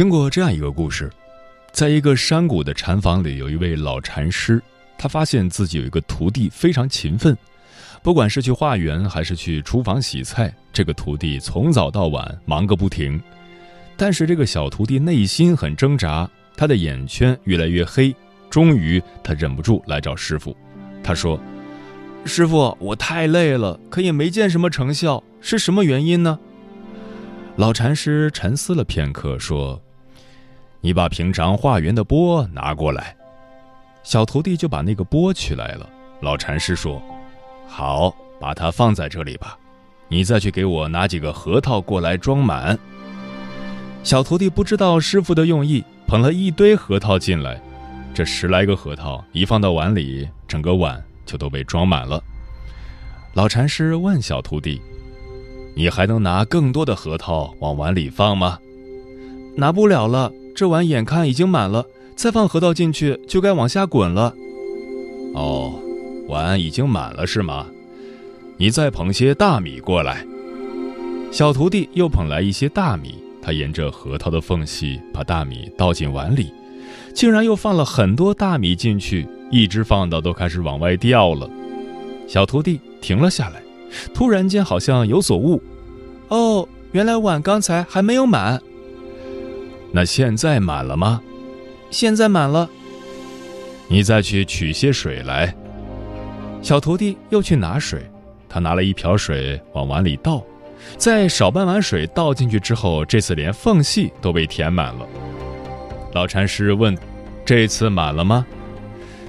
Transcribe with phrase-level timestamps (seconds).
[0.00, 1.10] 听过这样一个故事，
[1.72, 4.58] 在一个山谷的禅房里，有一位老禅师，
[4.96, 7.36] 他发现自己有一个徒弟非常勤奋，
[8.02, 13.20] 不管是去化缘还是去厨房洗菜，这个徒弟从早到晚忙个不停。
[13.94, 18.16] 但是这个小徒弟内心很挣扎，他的眼圈越来越黑。
[18.48, 20.56] 终于，他忍不住来找师傅，
[21.02, 21.38] 他说
[22.24, 26.38] ：“师傅，我太累了，可也没见什么成效，是什么原因呢？”
[27.56, 29.78] 老禅师沉思了片刻，说。
[30.82, 33.14] 你把平常化缘的钵拿过来，
[34.02, 35.88] 小徒弟就把那个钵取来了。
[36.20, 37.00] 老禅师说
[37.68, 39.58] ：“好，把它放在这里吧。
[40.08, 42.78] 你再去给我拿几个核桃过来装满。”
[44.02, 47.60] 小徒弟不知道师傅的用意，捧了一堆核桃进来。
[48.14, 52.22] 这十来个核桃一放到碗里，整个碗就都被装满了。
[53.34, 54.80] 老禅师问小徒弟
[55.76, 58.58] ：“你还能拿更多的核桃往碗里放吗
[59.54, 64.34] ？”“拿不了了。”这碗眼看已经满了，再放核桃进去就该往下滚了。
[65.34, 65.80] 哦，
[66.28, 67.66] 碗已经满了是吗？
[68.56, 70.26] 你再捧些大米过来。
[71.32, 76.52] 小徒弟又捧来一些大米，他沿着核桃的缝隙把大米倒进碗里，
[77.14, 81.48] 竟然又放了很多大米进去，一直放到都开始往外掉了。
[82.26, 83.62] 小徒弟停了下来，
[84.12, 85.62] 突然间好像有所悟，
[86.28, 88.60] 哦，原来碗刚才还没有满。
[89.92, 91.20] 那现在满了吗？
[91.90, 92.68] 现在满了。
[93.88, 95.52] 你再去取些水来。
[96.62, 98.08] 小徒弟又去拿水，
[98.48, 100.44] 他拿了一瓢水往碗里倒，
[100.96, 105.06] 在少半碗水倒进去之后，这次连缝隙都被填满了。
[106.12, 106.96] 老禅师问
[107.44, 108.46] ：“这次满了吗？”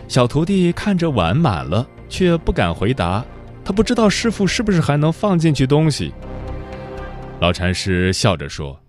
[0.09, 3.25] 小徒弟看着碗满了，却不敢回答，
[3.63, 6.11] 他不知道师傅是不是还能放进去东西。
[7.39, 8.80] 老禅师笑着说。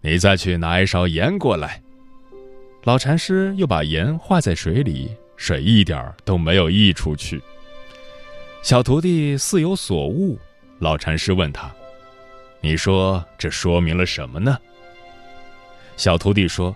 [0.00, 1.82] 你再去拿一勺盐过来。
[2.84, 7.42] 老禅师又把盐化在水里，水一点儿都没有溢出去。
[8.62, 10.38] 小徒弟似有所悟，
[10.78, 11.70] 老禅师问他
[12.60, 14.58] ：“你说这说明了什么呢？”
[15.96, 16.74] 小徒弟说：“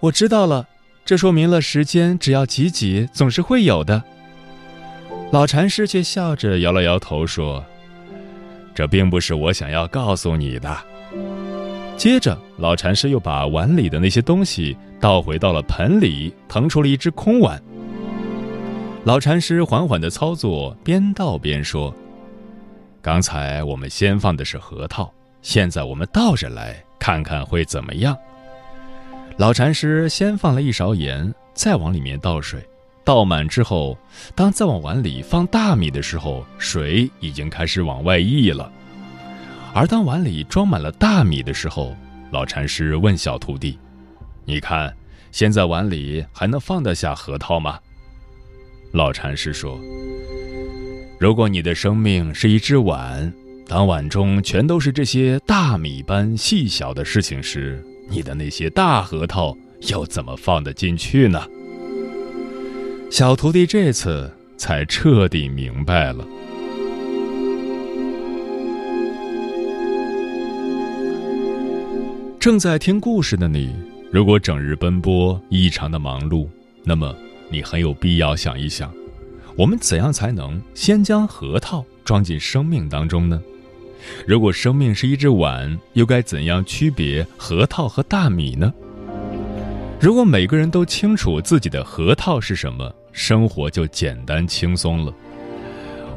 [0.00, 0.68] 我知道了，
[1.04, 4.02] 这说明了时间只要挤挤，总是会有的。”
[5.30, 7.64] 老禅师却笑着摇了摇头说
[8.74, 10.76] ：“这并不是我想要告诉你的。”
[11.96, 17.60] 接着，老禅师又把碗里的那些东西倒回到了盆里，腾出了一只空碗。
[19.04, 21.94] 老禅师缓缓的操作，边倒边说
[23.00, 25.10] ：“刚才我们先放的是核桃，
[25.40, 28.16] 现在我们倒着来看看会怎么样。”
[29.38, 32.60] 老禅师先放了一勺盐，再往里面倒水，
[33.04, 33.96] 倒满之后，
[34.34, 38.70] 当再往碗里放大米的时候，水已经开始往外溢了。
[39.74, 41.96] 而当碗里装满了大米的时候，
[42.30, 43.76] 老禅师问小徒弟
[44.46, 44.94] ：“你看，
[45.32, 47.76] 现在碗里还能放得下核桃吗？”
[48.94, 49.80] 老禅师说
[51.18, 53.32] ：“如果你的生命是一只碗，
[53.66, 59.56] 当碗中全都是这些大米般细小的事情时，你的那些大核桃
[59.88, 61.44] 又怎么放得进去呢？”
[63.10, 66.24] 小徒弟这次才彻底明白了。
[72.44, 73.74] 正在听故事的你，
[74.12, 76.46] 如果整日奔波，异常的忙碌，
[76.82, 77.16] 那么
[77.48, 78.92] 你很有必要想一想，
[79.56, 83.40] 我们怎样才能先将核桃装进生命当中呢？
[84.26, 88.70] 如果生命是一只碗，又该怎样区别核桃和大米呢？
[89.98, 95.10] 如果每个人都清楚自己的核桃是什么，生活就简单轻松了。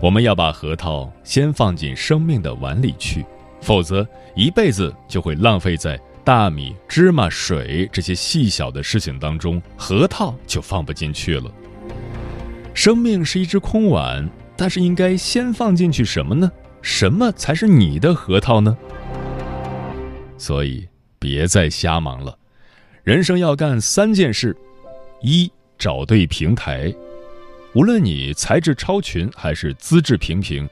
[0.02, 3.24] 我们要把核桃先放进生命的碗里去。
[3.60, 11.50] 否则一辈子就会浪费在大米、芝麻、水这些细小的事情当中，核桃就放不进去了。
[12.74, 16.52] 生命是一只空碗，但是应该先放进去什么呢？
[16.82, 18.78] 什么才是你的核桃呢？
[20.38, 20.86] 所以
[21.18, 22.38] 别再瞎忙了，
[23.06, 24.54] 人生要干三件事：
[25.22, 26.94] 一找对平台，
[27.74, 30.68] 无论你才智超群还是资质平平。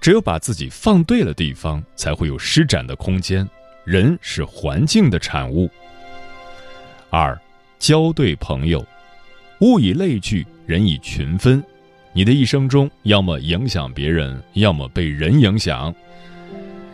[0.00, 3.44] 只有把自己放对了地方，才会有施展的空间。
[3.84, 5.68] 人是环境的产物。
[7.08, 7.38] 二，
[7.78, 8.84] 交对朋友，
[9.60, 11.62] 物以类聚，人以群分。
[12.12, 15.94] 你的一生中，要么影响别人，要么被人影响。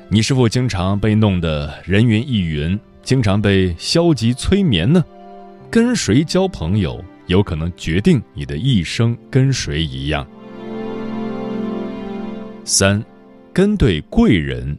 [0.09, 5.05] 你是否经常被弄得人云亦云，经常被消极催眠呢？
[5.71, 10.27] 跟谁交朋友，有可能决定你的一生跟谁一样。
[12.65, 13.03] 三，
[13.53, 14.77] 跟对贵人，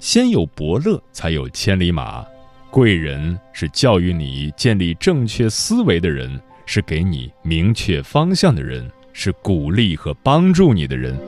[0.00, 2.24] 先有伯乐，才有千里马。
[2.70, 11.20] 贵人是教育你建立正确思维的人，是给你明确方向的人，是鼓励和帮助你的人，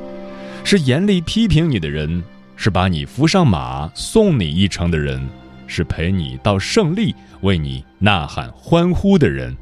[0.65, 2.25] 是严厉批评你的人，
[2.57, 5.29] 是把你扶上马送你一程的人，
[5.67, 9.55] 是陪你到胜利为你呐喊欢呼的人。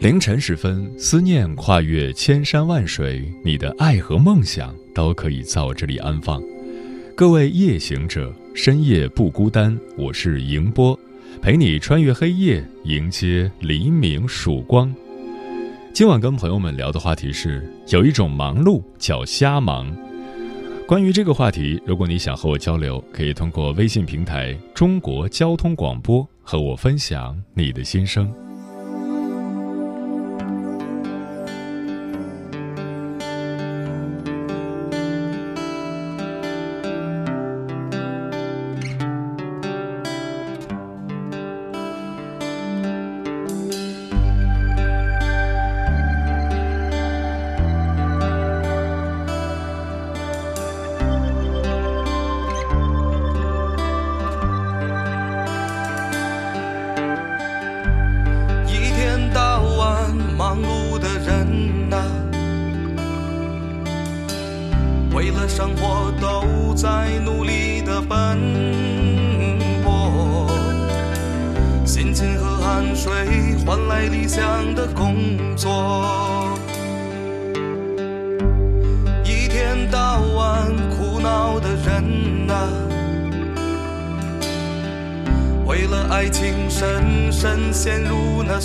[0.00, 6.40] 凌晨时分，思念跨越千山万水，你的爱和梦想都可以在我这里安放。
[7.16, 10.96] 各位夜行者，深夜不孤单，我是迎波，
[11.42, 14.94] 陪你穿越黑夜，迎接黎明曙光。
[15.92, 19.92] 今晚跟朋友们聊的话题是：有一种忙碌叫瞎忙。
[20.86, 28.32] 关于这个话题，如果你想和我交流，可以通过微信平台“中国交通广播”和我分享你的心声。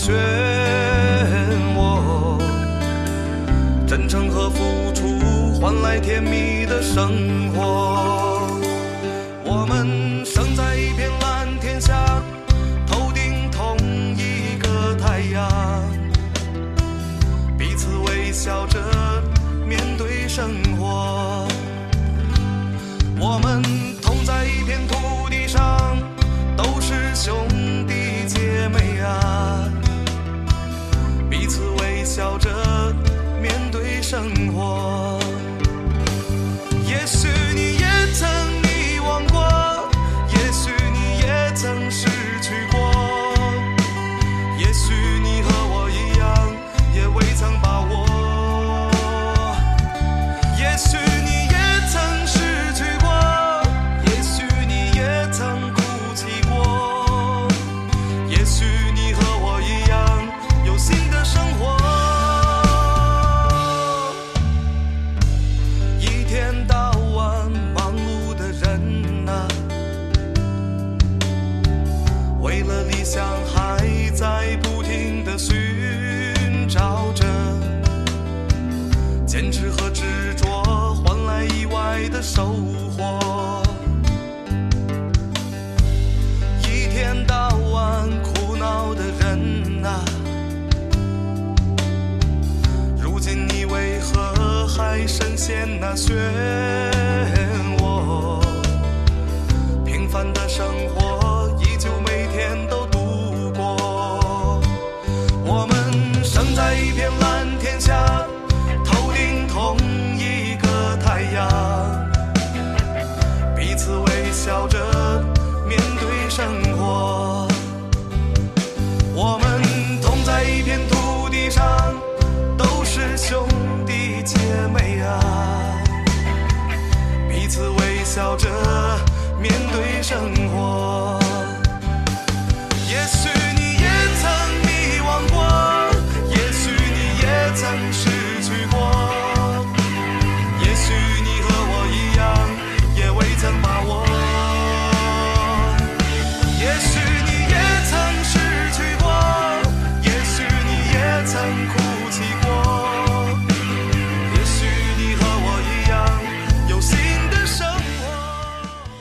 [0.06, 0.12] 漩
[1.78, 2.38] 涡，
[3.88, 5.18] 真诚和付出
[5.62, 7.83] 换来甜蜜的生活。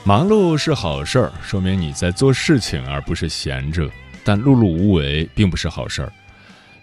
[0.05, 3.89] 忙碌是好事儿，说明你在做事情，而不是闲着。
[4.21, 6.11] 但碌碌无为并不是好事儿，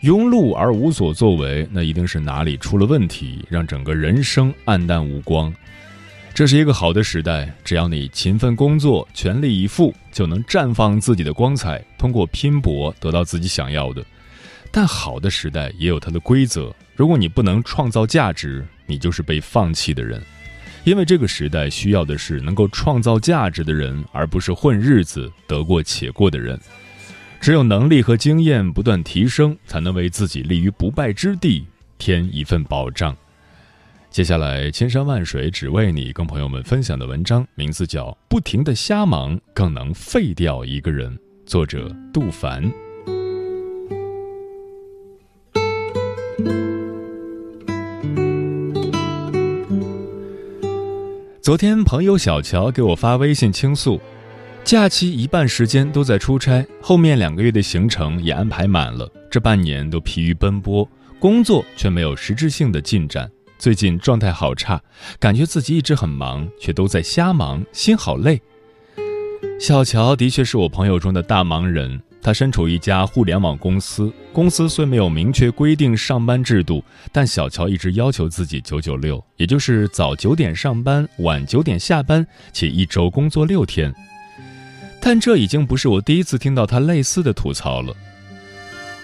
[0.03, 5.53] 庸碌而无所作为，那一定是哪里出了问题，让整个人生黯淡无光。
[6.33, 14.03] 这是一个好的时代，只要你勤奋工作、全力以赴，就能绽放自己的光彩，通过拼搏得到自己想要的。
[14.71, 20.23] 但好的时代也有它的规则，如果你不能创造价值，你就是被放弃的人。
[20.85, 26.59] 因为这个时代需要的是能够创造价值的人，而不是混日子、得过且过的人。
[27.41, 33.17] 只有能力和经验不断提升，才能为自己立于不败之地添一份保障。
[34.11, 41.15] 接下来，千山万水只为你，跟朋友们分享的文章名字叫《不停的瞎忙更能废掉一个人》，
[41.47, 42.90] 作者杜凡。
[51.43, 53.99] 昨天，朋友小乔给我发微信倾诉。
[54.63, 59.11] 假期一半时间都在出差，后面两个月的行程也安排满了。
[59.31, 60.87] 这半年都疲于奔波，
[61.19, 63.31] 工作却没有实质性的进展。
[63.59, 64.79] 最近状态好差，
[65.19, 68.39] 感觉自己一直很忙，却都在瞎忙，心好累。
[69.59, 83.95] 小乔的确是我朋友中的大忙人，他身处一家互联网公司，公司虽没有明确规定上班制度，但小乔一直要求自己九九六，也就是早九点上班，晚九点下班，且一周工作六天。
[85.01, 87.95] 但这已经不是我第一次听到他类似的吐槽了。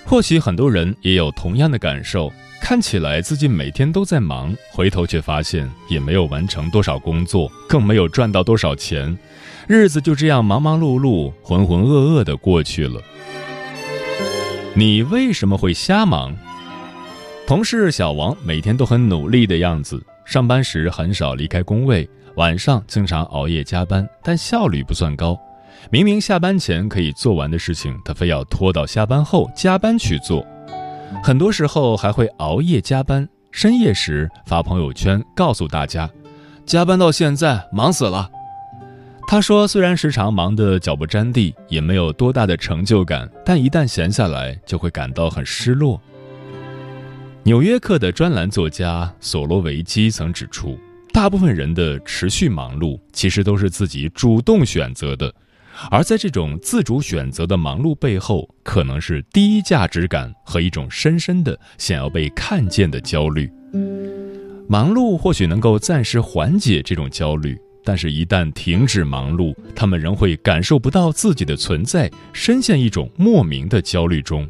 [0.04, 2.30] 或许很多人也有同样的感受，
[2.60, 9.16] 看起来自己每天都在忙，回头却发现也没有完成多少工作，更没有赚到多少钱，
[9.66, 13.00] 日子就这样忙忙碌碌、浑浑噩噩的过去了。
[14.74, 16.36] 你为什么会瞎忙？
[17.46, 25.36] 同事小王每天都很努力的样子，上班时很少离开工位，晚上经常熬夜加班，但效率不算高。
[25.90, 30.46] 明明下班前可以做完的事情，他非要拖到下班后加班去做，
[31.22, 36.08] 很多时候还会熬夜加班，深夜时发朋友圈告诉大家，
[36.64, 38.30] 加班到现在忙死了。
[39.28, 46.00] 他说，虽然时常忙得脚不沾地，也没有多大的成就感，但一旦闲下来，就会感到很失落。
[47.42, 50.78] 纽约客的专栏作家索罗维基曾指出，
[51.12, 55.34] 大部分人的持续忙碌，其实都是自己主动选择的。
[55.90, 63.50] 而在这种自主选择的忙碌背后，可能是低价值感和一种深深的想要被看见的焦虑。
[64.68, 67.56] 忙碌或许能够暂时缓解这种焦虑，
[67.86, 74.46] 但是，一旦停止忙碌，他们仍会感受不到自己的存在，深陷一种莫名的焦虑中。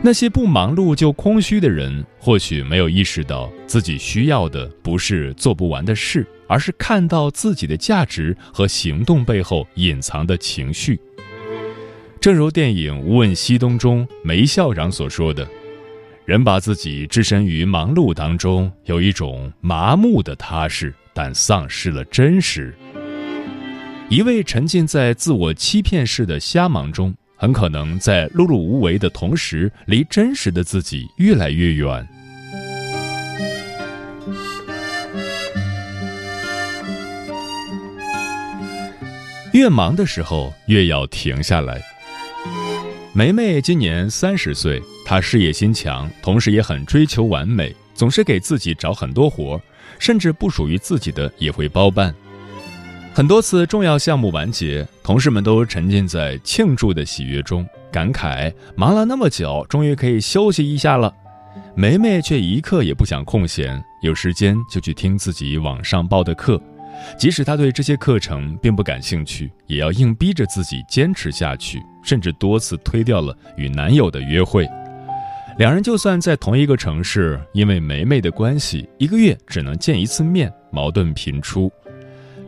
[0.00, 6.24] 那些不忙碌就空虚的人，或许没有意识到自己需要的不是做不完的事。
[6.50, 10.98] 而是看到自己的价值和行动背后隐藏的情绪。
[12.18, 15.46] 正如电影《无问西东》中梅校长所说的
[16.24, 22.72] ：“人把自己置身于忙碌当中，有一种麻木的踏实，但丧失了真实。
[24.08, 32.06] 一味沉浸在自我欺骗式的瞎忙中，很可能在碌碌无为的同时，离真实的自己越来越远。”
[39.52, 41.82] 越忙的时候，越要停下来。
[43.12, 49.60] 梅梅今年三十岁，她事业心强，同时也很追求完美，总是给自己找很多活儿，
[49.98, 52.14] 甚至不属于自己的也会包办。
[53.14, 61.12] 很多次重要项目完结，同事们都沉浸在庆祝的喜悦中，感慨忙了那么久，终于可以休息一下了。
[61.74, 66.60] 梅梅却一刻也不想空闲，有时间就去听自己网上报的课。
[67.16, 74.68] 即使她对这些课程并不感兴趣，也要硬逼着自己坚持下去，甚至多次推掉了与男友的约会。
[75.58, 81.68] 两人就算在同一个城市，因为梅梅的关系，一个月只能见一次面，矛盾频出。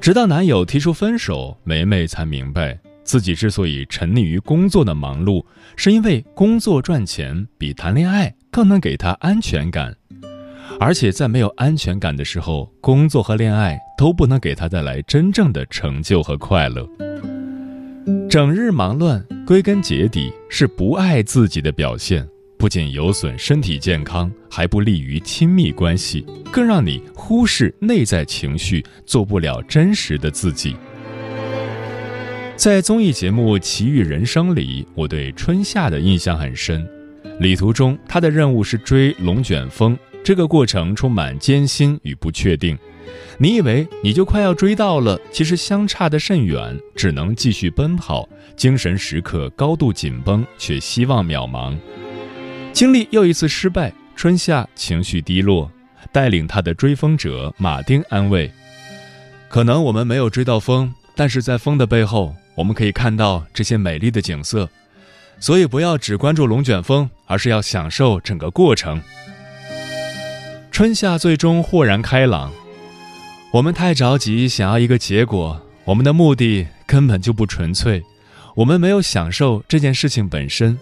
[0.00, 9.92] 直到男友提出分手，梅梅才明白，自己之所以沉溺于工作的忙碌，是因为工作赚钱比谈恋爱更能给她安全感。
[10.78, 16.88] 而且在没有安全感的时候，工作和恋爱都不能给她带来真正的成就和快乐。
[18.28, 22.26] 整日忙乱，归根结底是不爱自己的表现，
[22.60, 30.76] 不仅有损身体健康，还不利于亲密关系，更让你忽视内在情绪，做不了真实的自己。
[32.56, 36.86] 在综艺节目《奇遇人生》里，我对春夏的印象很深。
[37.38, 42.76] 旅途中，他的任务是追龙卷风，这个过程充满艰辛与不确定。
[43.38, 51.74] 你以为你就快要追到了，其实相差的甚远，只能继续奔跑，精神时刻高度紧绷，却希望渺茫。
[52.72, 55.70] 经历又一次失败，春夏情绪低落，
[56.12, 58.50] 带领他的追风者马丁安慰
[59.48, 64.68] ：“可能我们没有追到风，但是在风的背后，我们可以看到这些美丽的景色。
[65.38, 69.00] 所以不要只关注龙卷风，而是要享受整个过程。”
[70.70, 72.50] 春夏最终豁然开朗。
[73.52, 78.02] 我们太着急想要一个结果，我们的目的根本就不纯粹，
[78.54, 80.78] 我们没有享受这件事情本身。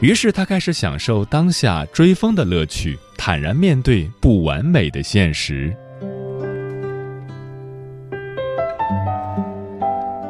[0.00, 5.76] 于是他开始享受当下追风的乐趣，坦然面对不完美的现实。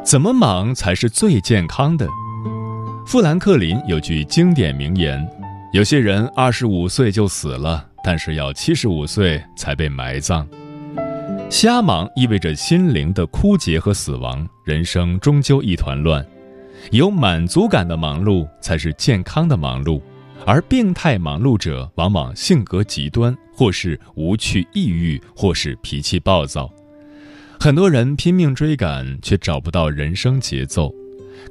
[0.03, 2.05] 怎么忙才是最健康的？
[3.07, 5.25] 富兰克林有句经典名言
[5.71, 10.45] ：“有些人二十五岁就死了，但是要七十五岁才被埋葬。”
[11.49, 16.25] 瞎忙意味着心灵的枯竭和死亡，人生终究一团乱。
[16.89, 20.01] 有满足感的忙碌才是健康的忙碌，
[20.45, 26.69] 而病态忙碌者往往性格极端，或是无趣抑郁，或是脾气暴躁。
[27.59, 30.91] 很多人拼命追赶，却找不到人生节奏。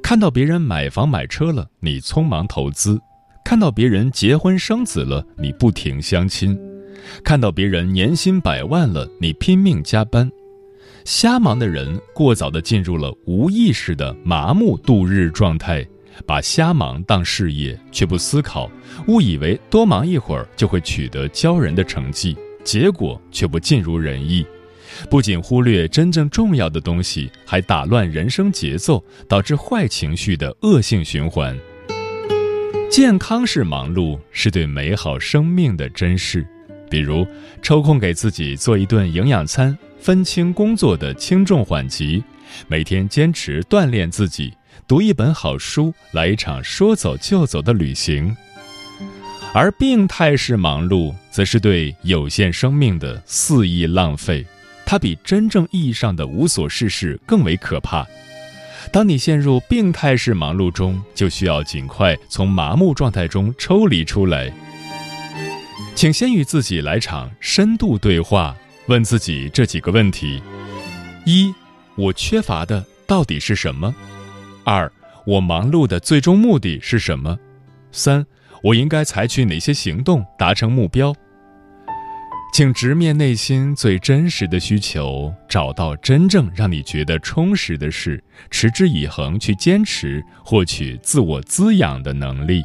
[0.03, 2.99] 看到别人买房买车了，你匆忙投资；
[3.45, 6.59] 看到别人结婚生子了，你不停相亲。
[7.25, 10.31] 看到别人年薪百万了，你拼命加班，
[11.05, 15.87] 瞎忙的人过早的进入了无意识的麻木度日状态，
[16.27, 18.71] 把瞎忙当事业，却不思考，
[19.09, 24.45] 误以为多忙一会儿就会取得骄人的成绩，结果却不尽如人意，
[25.09, 31.57] 不仅忽略真正重要的东西，还打乱人生节奏，导致坏情绪的恶性循环。
[32.91, 36.47] 健康是忙碌，是对美好生命的珍视。
[36.91, 37.25] 比如，
[37.63, 42.25] 抽空给自己做一顿营养餐，分清工作的轻重缓急，
[42.67, 44.55] 每天坚持锻炼自己，
[44.89, 48.35] 读一本好书，来一场说走就走的旅行。
[49.53, 54.47] 而病态式忙碌，则是对有限生命的肆意浪费，
[54.87, 58.07] 它比真正意义上的无所事事更为可怕。
[58.91, 64.51] 当你陷入病态式忙碌中，就需要尽快从麻木状态中抽离出来。
[65.95, 68.57] 请先与自己来场深度对话，
[68.91, 70.43] 问自己这几个问题：
[71.25, 71.55] 一，
[71.95, 73.95] 我缺乏的到底是什么？
[74.65, 74.91] 二，
[75.25, 77.39] 我忙碌的最终目的是什么？
[77.93, 78.27] 三，
[78.65, 81.15] 我应该采取哪些行动达成目标？
[82.53, 92.65] 请直面内心最真实的需求，找到真正让你觉得充实的事，持之以恒去坚持，获取自我滋养的能力。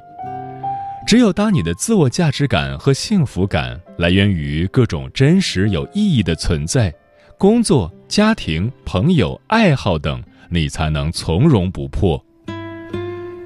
[1.05, 6.91] 只有当你的自我价值感和幸福感来源于各种真实有意义的存在，
[7.37, 12.23] 工作、家庭、朋友、爱好等，你才能从容不迫。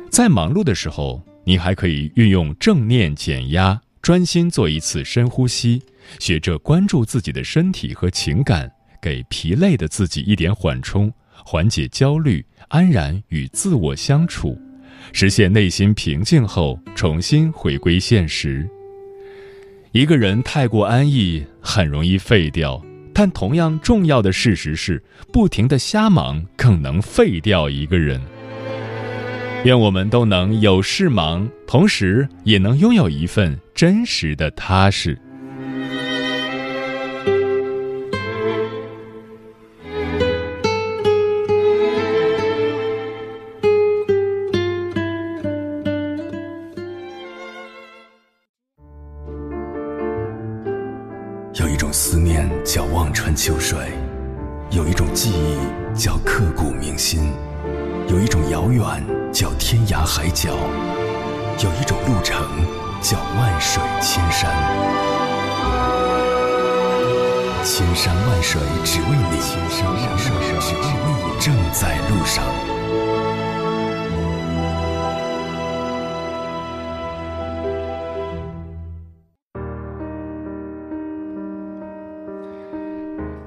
[0.09, 5.81] 在忙碌的时候，你还可以运用正念减压，专心做一次深呼吸，
[6.17, 11.11] 学着关注自己的身体和情感，给疲累的自己一点缓冲，
[11.43, 14.57] 缓解焦虑，安然与自我相处。
[15.13, 18.67] 实现内心平静后，重新回归现实。
[19.91, 22.79] 一个人太过安逸，很容易废掉；
[23.13, 25.01] 但同样重要的事实是，
[25.33, 28.21] 不停的瞎忙更能废掉一个人。
[29.65, 35.19] 愿我们都能有事忙，同时也能拥有一份真实的踏实。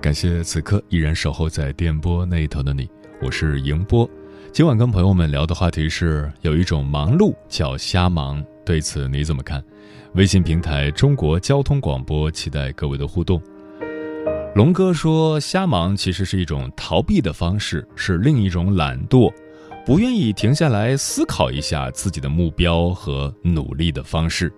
[0.03, 2.91] 感谢此刻依然守候在电波那头的你，
[3.23, 4.11] 我是迎波。
[4.51, 9.62] 今晚跟朋友们聊的话题是：有一种忙碌叫瞎忙，对此你怎么看？
[10.15, 13.41] 微信平台中国交通广播，期待各位的互动。
[14.57, 19.33] 龙哥说，瞎忙其实是一种逃避的方式，是另一种懒惰。
[19.87, 24.53] 不愿意停下来思考一下自己的目标和努力的方式。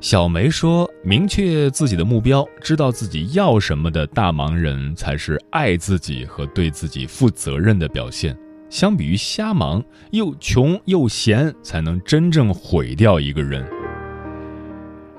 [0.00, 8.34] 小梅说：“明确自己的目标，知道自己要什么的大忙人，才是爱自己和对自己负责任的表现。
[8.70, 13.62] 相比于瞎忙，又穷又闲，才能真正毁掉一个人。”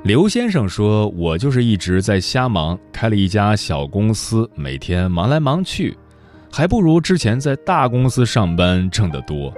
[0.04, 5.96] 刘先生说：“我就是一直在瞎忙，开了一家小公司，每天忙来忙去，
[6.52, 9.54] 还不如之前在大公司上班挣得多。”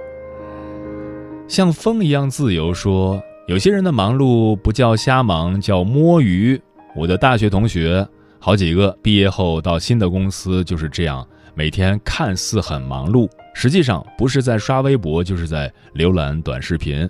[1.48, 3.18] 像风一样自由说。
[3.46, 6.58] 有些人的忙碌不叫瞎忙，叫摸鱼。
[6.96, 8.06] 我的大学同学
[8.38, 17.06] 好几个毕业后到新的公司就是这样，每天看似很忙碌，实际上不是在刷微博，就是在浏览短视频，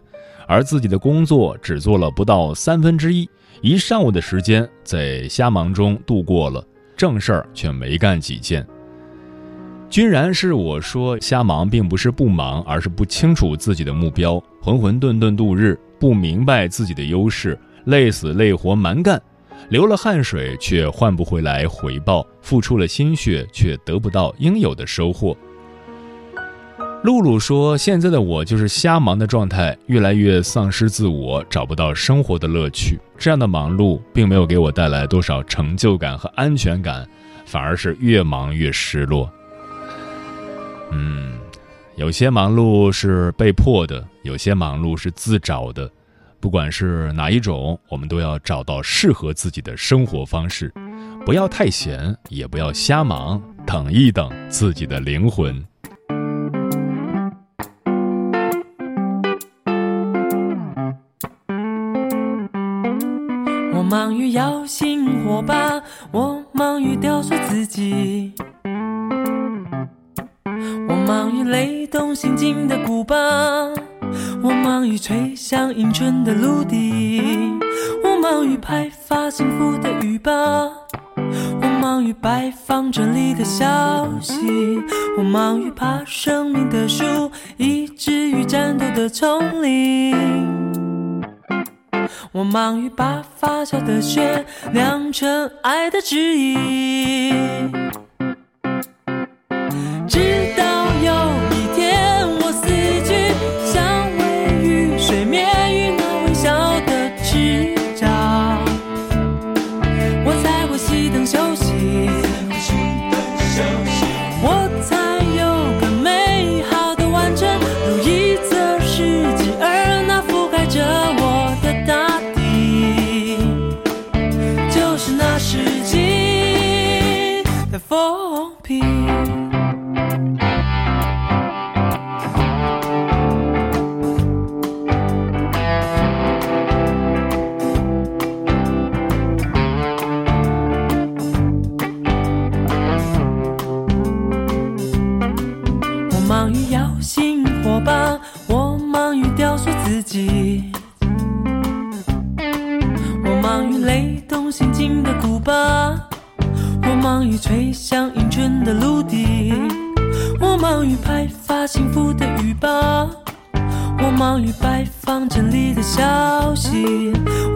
[0.49, 6.67] 而自己的工作只做了不到三分之一，一上午的时间在瞎忙中度过了，
[6.97, 8.67] 正事儿却没干几件。
[9.89, 15.79] 君然是我说瞎忙，并不是不忙，而是不清楚自己的目标，浑浑沌沌度日。
[15.99, 19.21] 不明白自己的优势，累死累活蛮干，
[19.69, 25.37] 流了汗水却换不回来回报，付出了心血却得不到应有的收获。
[27.03, 32.99] 露露说：“现在的我就是瞎忙的状态，越来越丧失自我，找不到生活的乐趣。
[33.19, 37.07] 这样的忙碌并没有给我带来多少成就感和安全感，
[37.45, 39.31] 反而是越忙越失落。”
[40.93, 41.35] 嗯。
[41.97, 45.89] 有些忙碌是被迫的，有些忙碌是自找的。
[46.41, 50.73] 不管是哪一种，我们都要找到适合自己的生活方式，
[51.25, 55.65] 不要太闲，也不要瞎忙，等一等自己的灵魂。
[63.75, 65.83] 我忙于摇醒火把，
[66.13, 68.33] 我忙于雕塑自己。
[70.89, 73.17] 我忙于雷动心境的鼓巴，
[74.43, 77.21] 我忙于吹响迎春的芦笛，
[78.03, 80.33] 我忙于派发幸福的语报，
[81.17, 84.37] 我忙于拜访真理的消息，
[85.17, 90.15] 我忙于爬生命的树，以至于战斗的丛林，
[92.33, 96.01] 我忙于把发酵的雪酿成爱的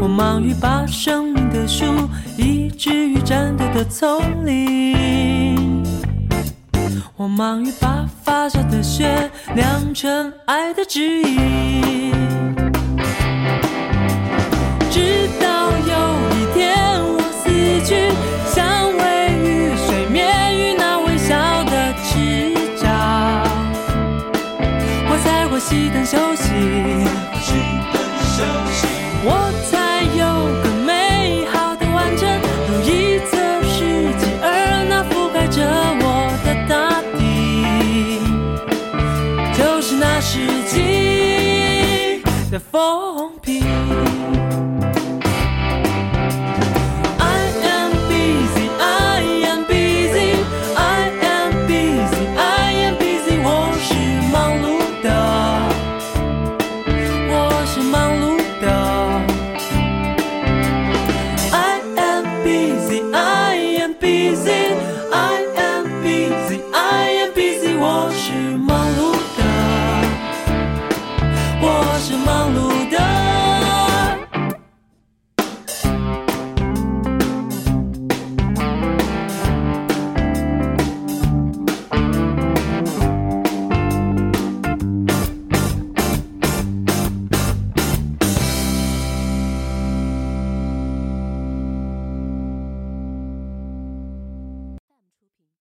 [0.01, 1.85] 我忙于把生命的树
[2.37, 5.83] 移植于战斗的丛林，
[7.17, 12.08] 我忙于把发酵的血酿成爱的指引。
[42.71, 43.08] 风